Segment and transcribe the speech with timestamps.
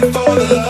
[0.00, 0.65] for the love.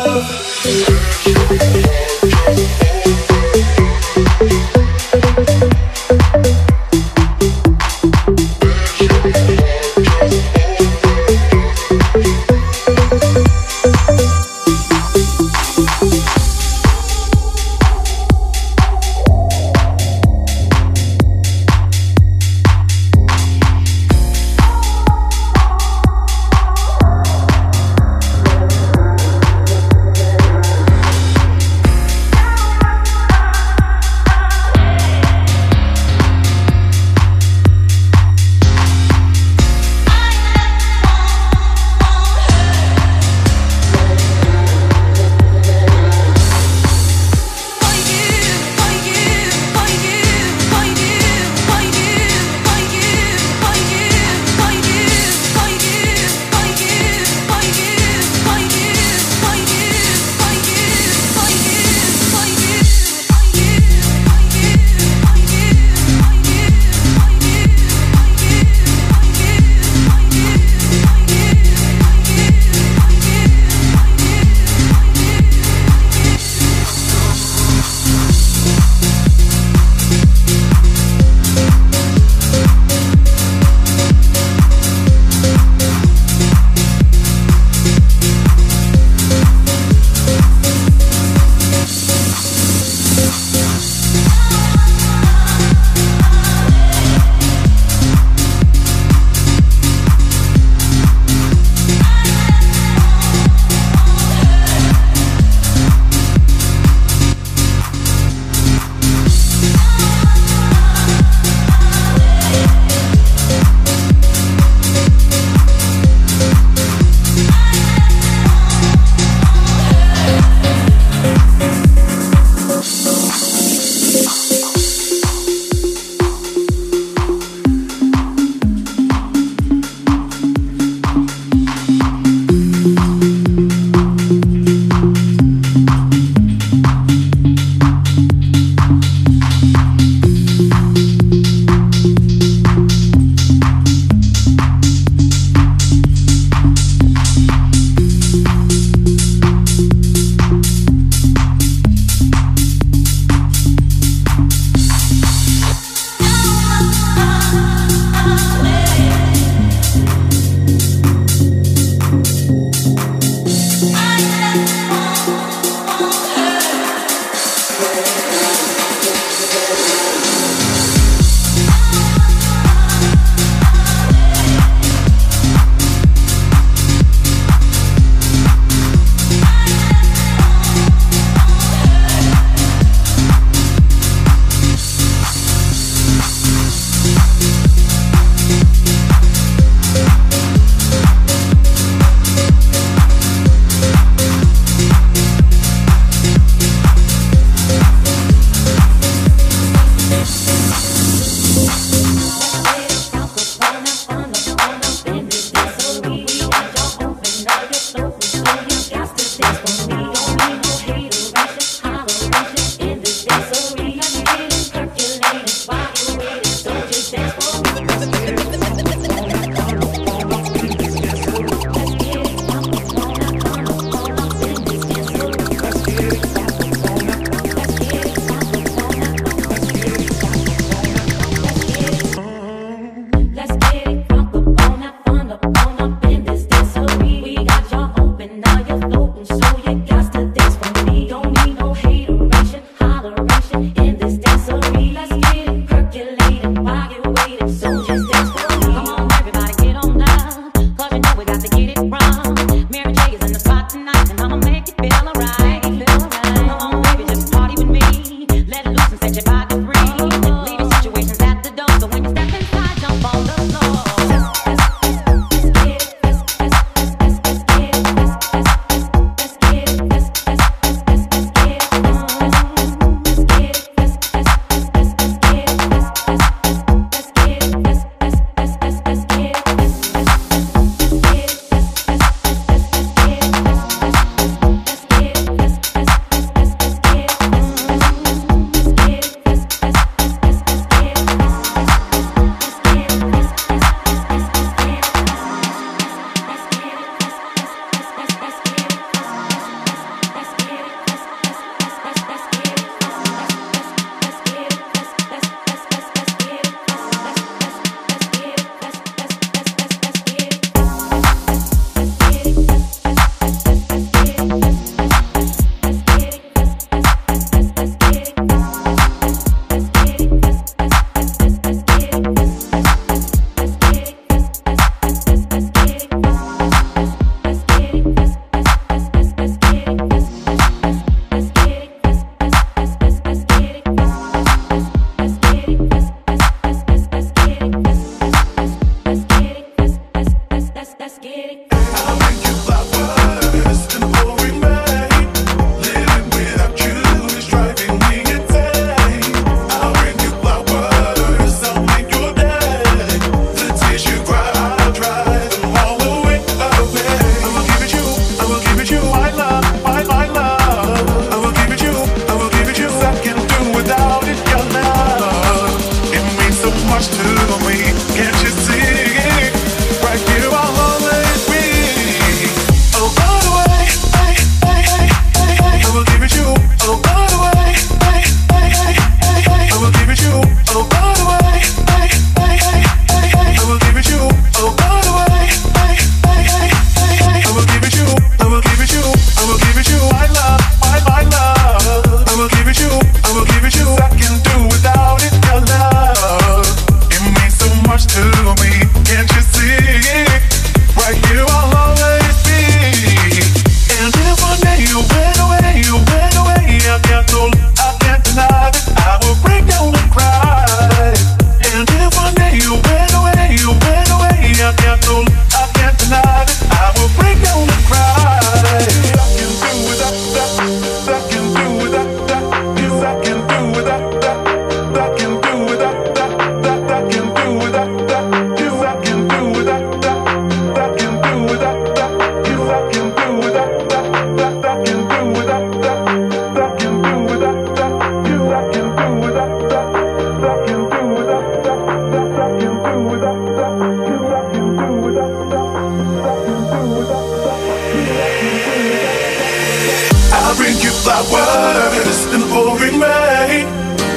[450.37, 453.49] bring you flowers It's an boring night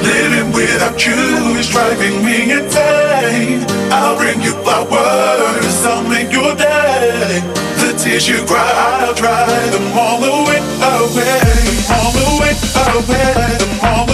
[0.02, 1.14] Living without you
[1.60, 3.66] is driving me insane.
[3.92, 7.44] I'll bring you flowers I'll make your day.
[7.80, 8.72] The tears you cry
[9.04, 12.54] I'll dry them all away Away Them all away
[12.96, 14.09] Away Them all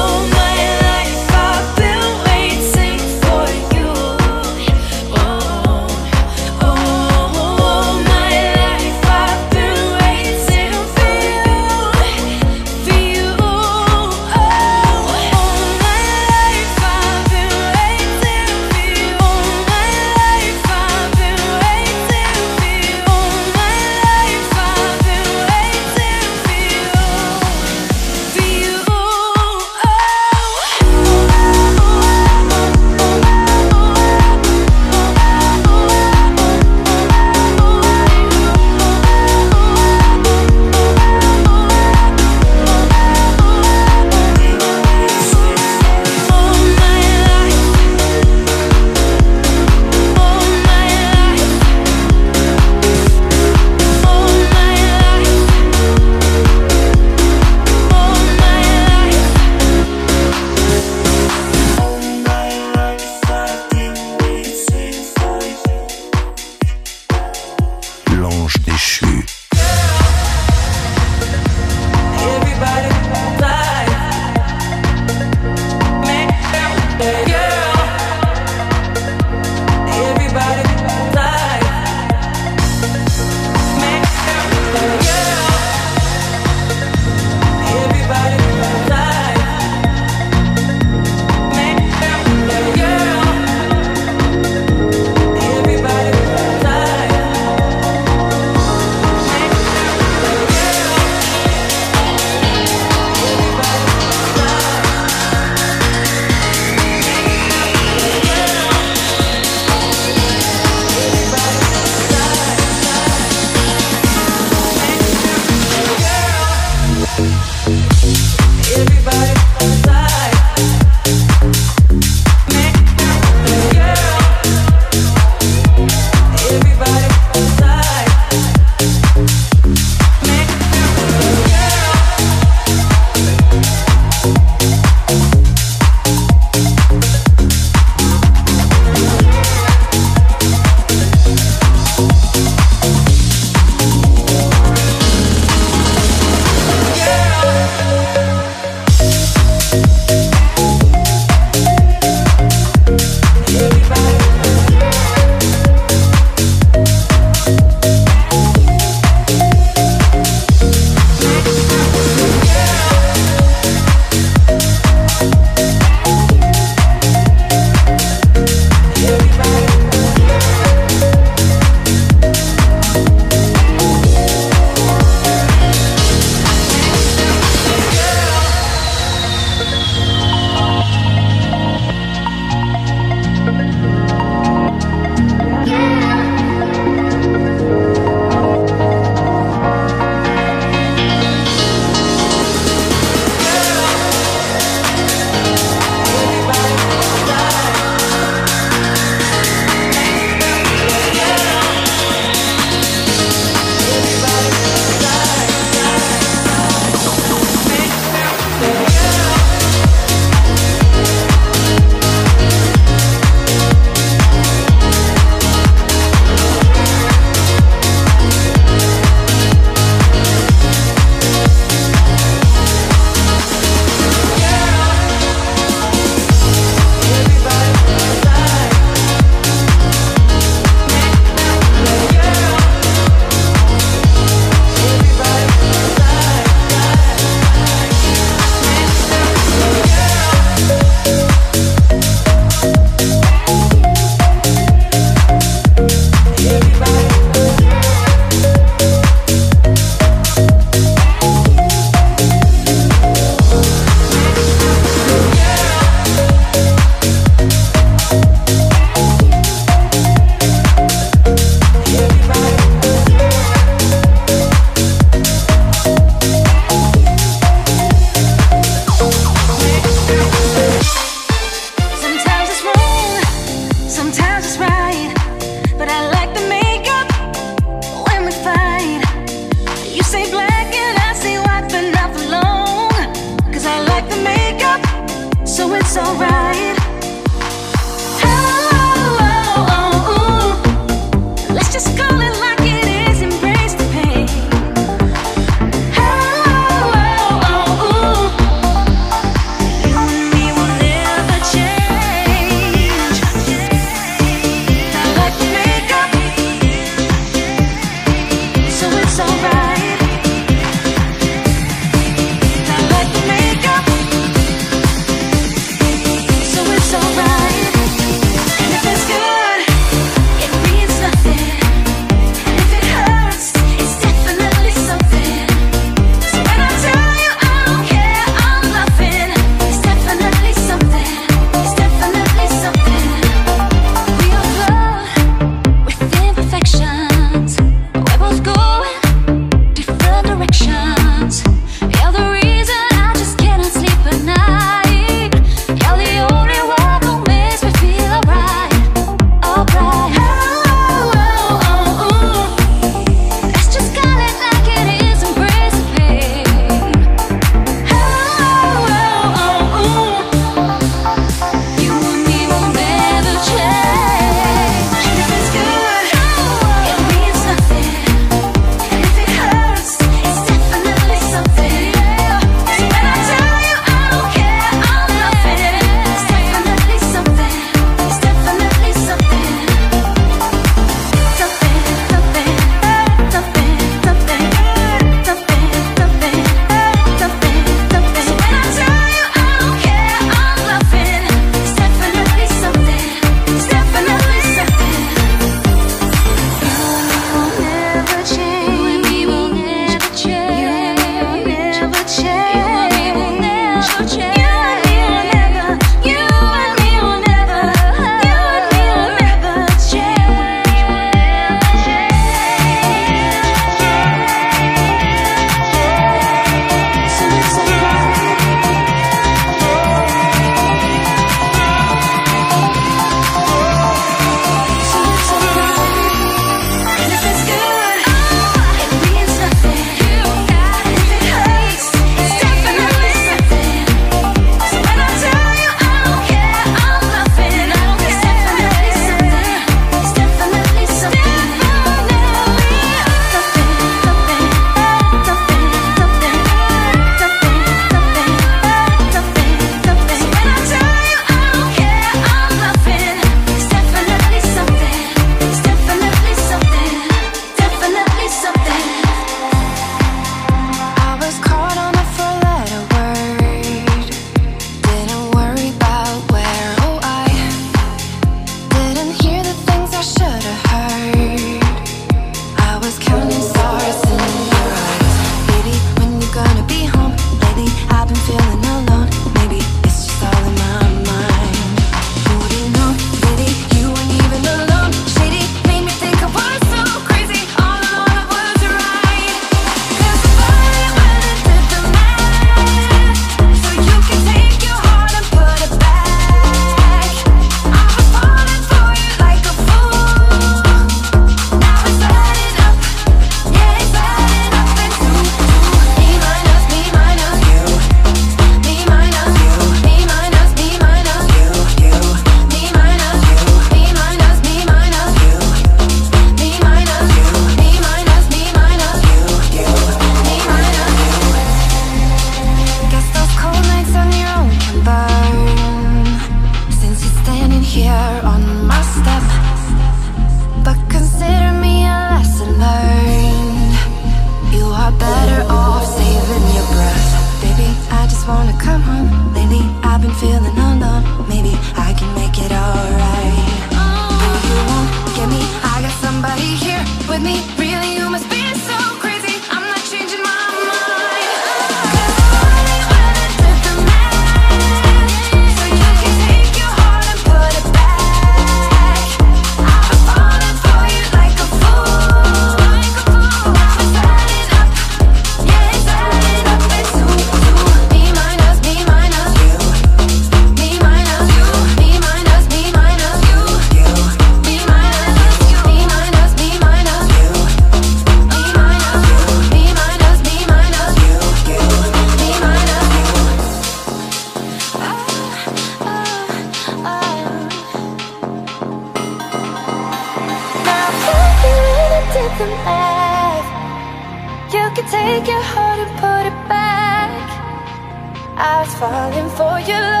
[598.81, 600.00] for you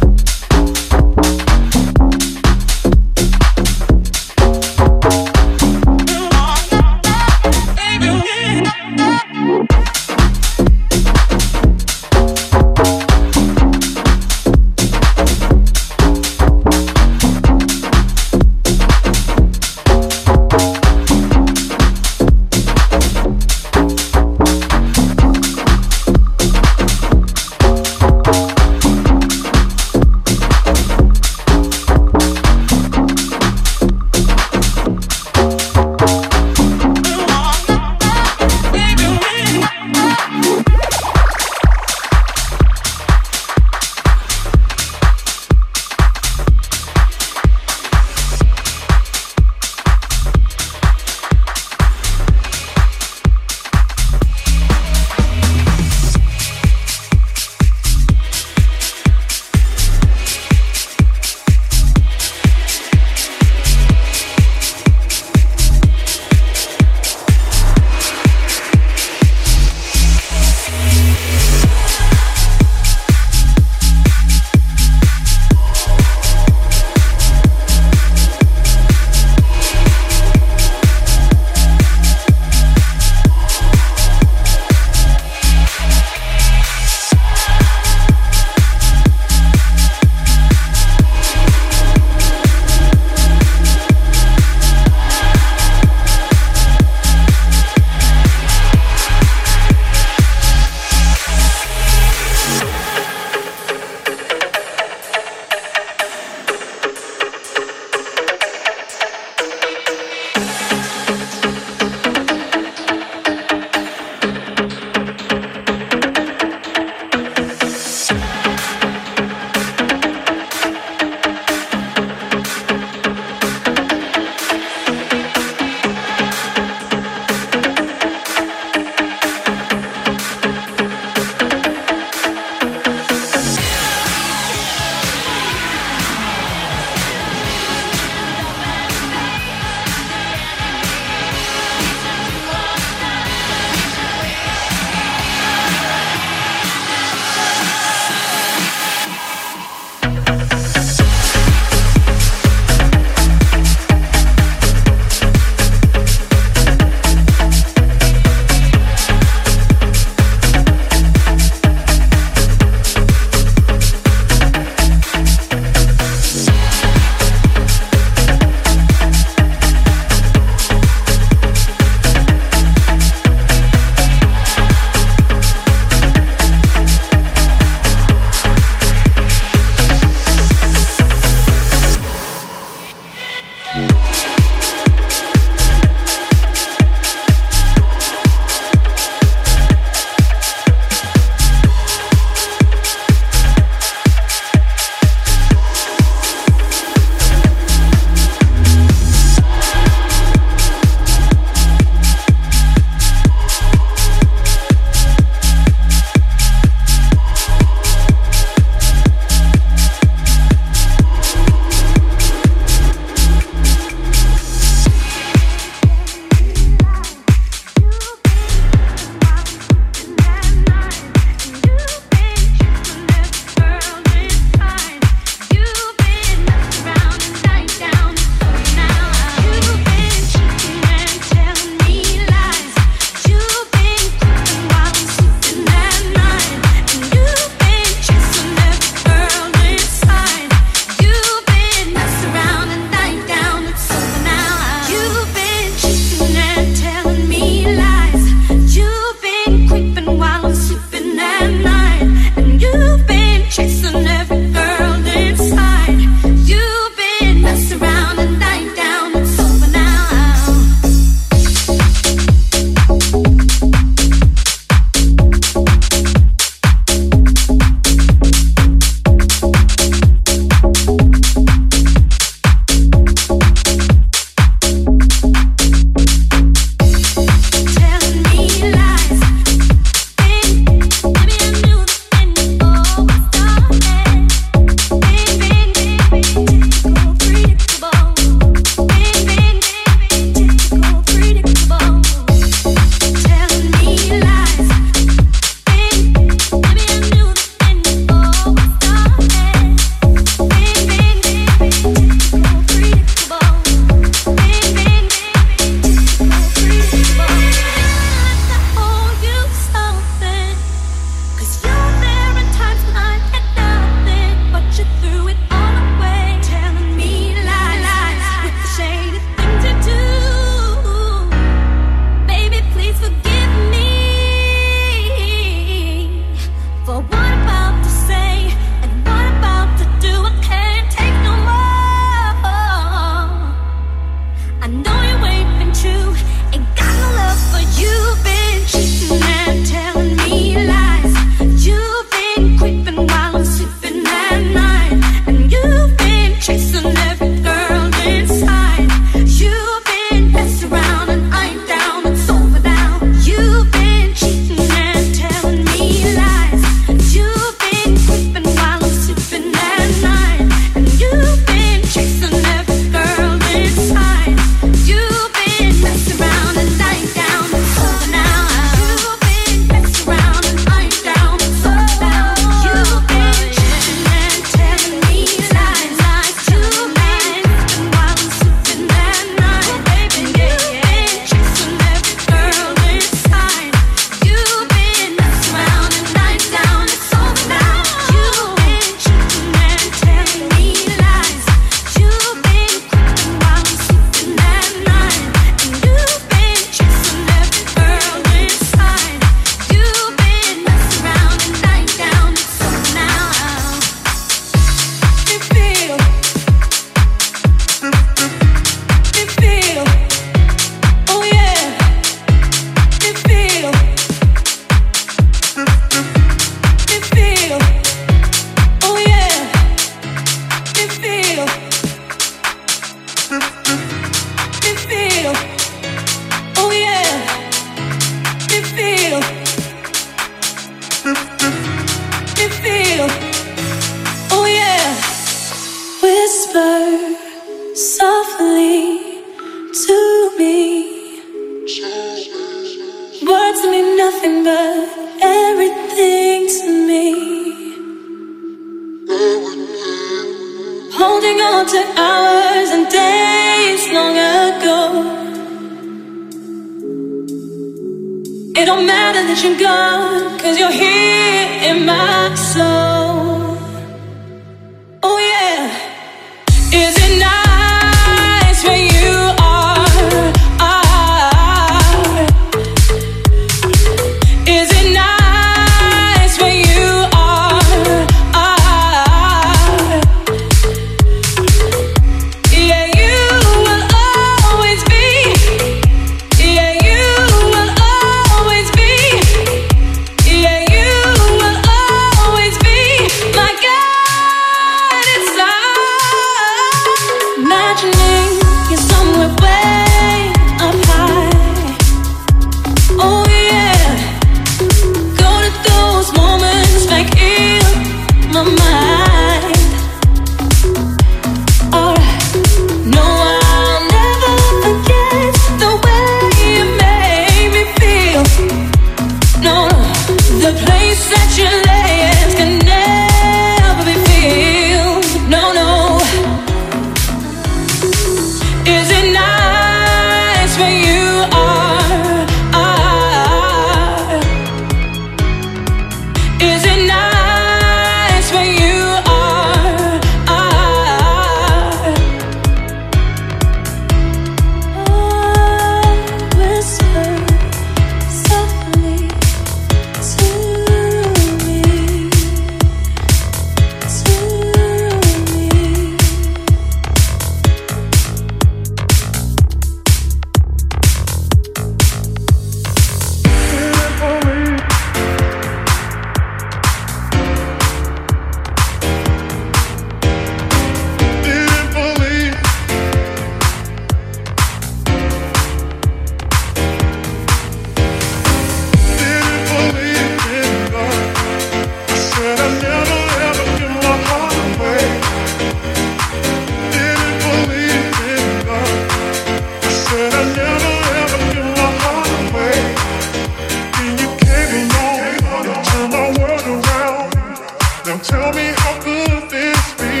[597.86, 600.00] Now tell me how could this be?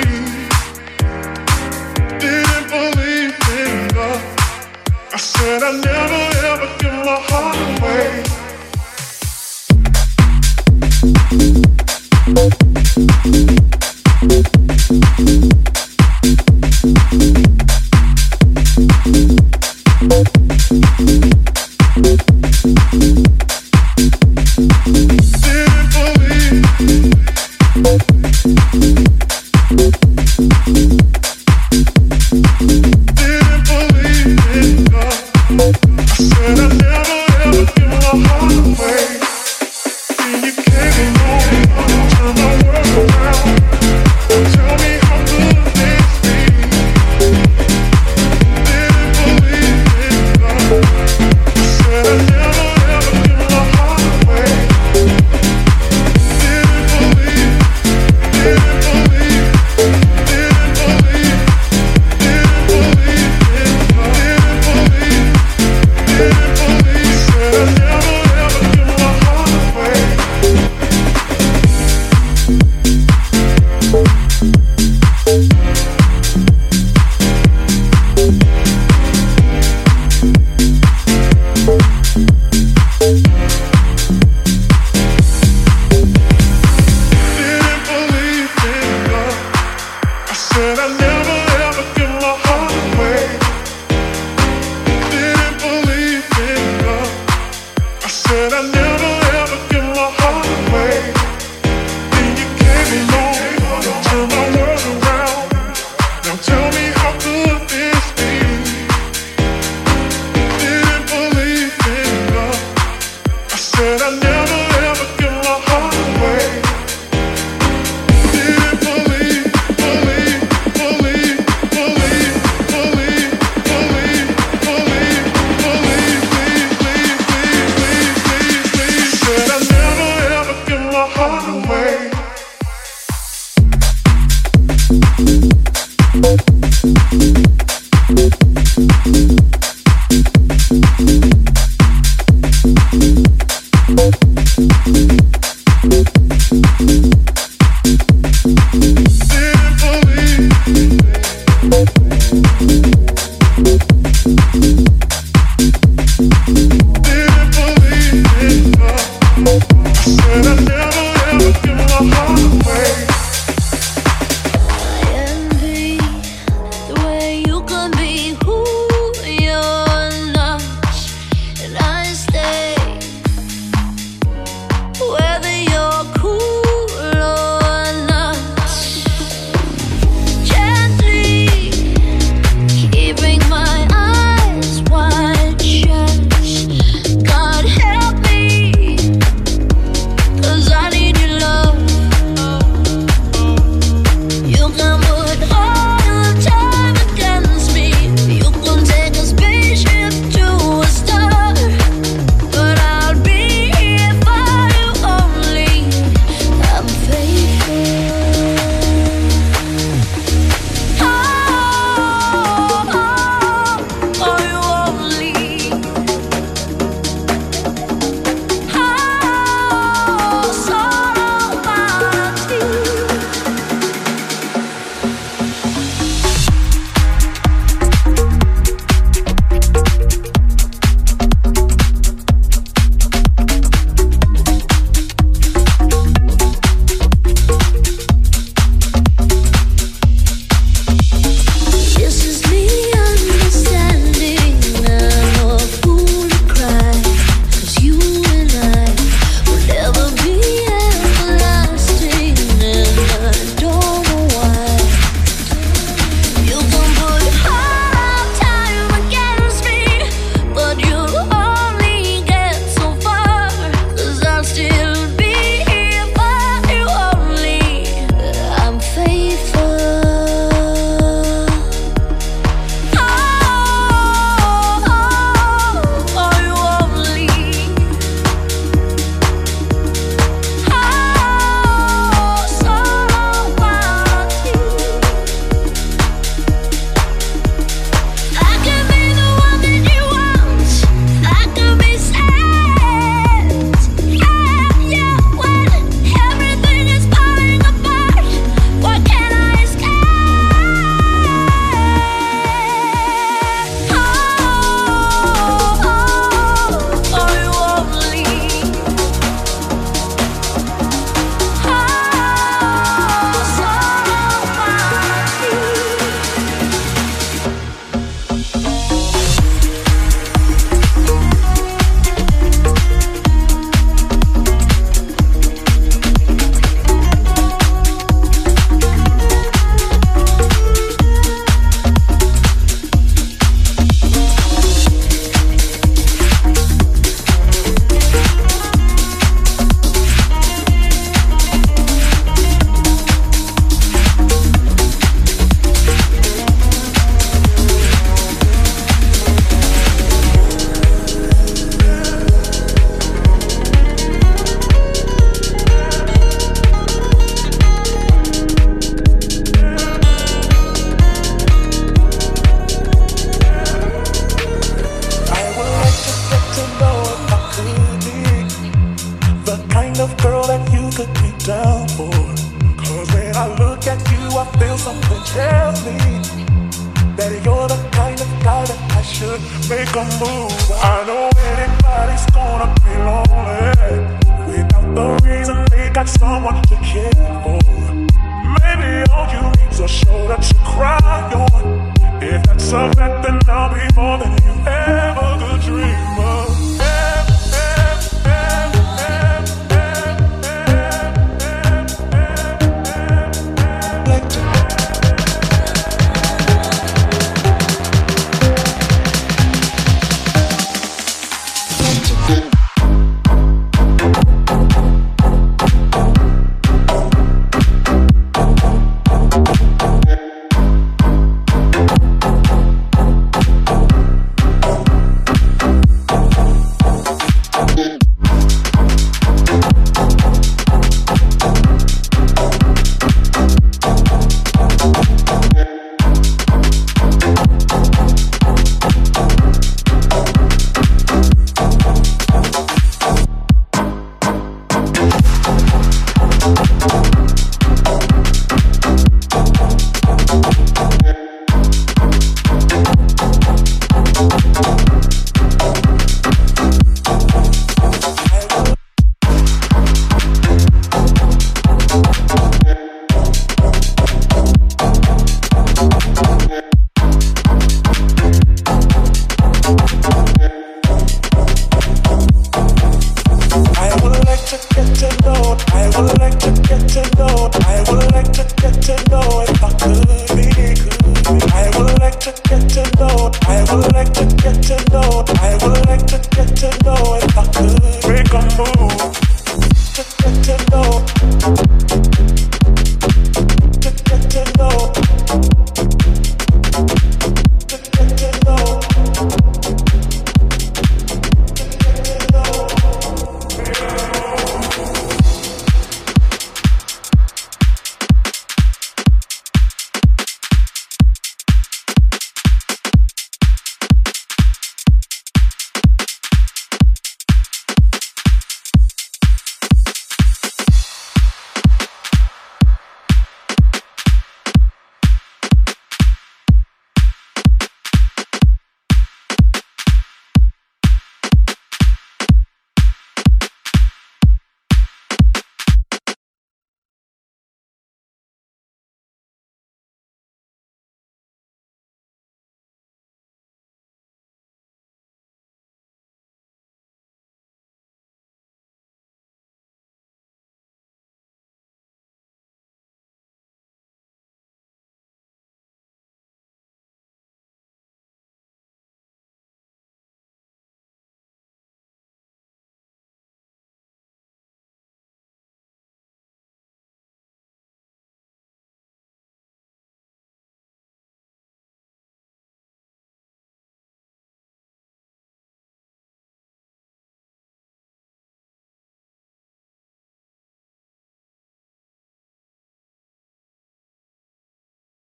[2.18, 4.22] Didn't believe in love.
[5.12, 8.35] I said I never ever give my heart away.